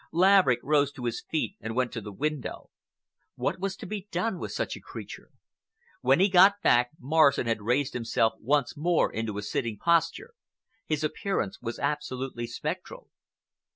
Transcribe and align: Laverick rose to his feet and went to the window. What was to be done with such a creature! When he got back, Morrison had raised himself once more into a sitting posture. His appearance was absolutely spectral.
Laverick 0.11 0.61
rose 0.63 0.91
to 0.93 1.05
his 1.05 1.21
feet 1.29 1.55
and 1.59 1.75
went 1.75 1.91
to 1.91 2.01
the 2.01 2.11
window. 2.11 2.71
What 3.35 3.59
was 3.59 3.75
to 3.75 3.85
be 3.85 4.07
done 4.09 4.39
with 4.39 4.51
such 4.51 4.75
a 4.75 4.79
creature! 4.81 5.29
When 6.01 6.19
he 6.19 6.27
got 6.27 6.55
back, 6.63 6.89
Morrison 6.99 7.45
had 7.45 7.61
raised 7.61 7.93
himself 7.93 8.33
once 8.39 8.75
more 8.75 9.13
into 9.13 9.37
a 9.37 9.43
sitting 9.43 9.77
posture. 9.77 10.33
His 10.87 11.03
appearance 11.03 11.61
was 11.61 11.77
absolutely 11.77 12.47
spectral. 12.47 13.11